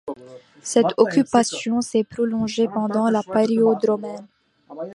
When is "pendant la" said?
2.67-3.21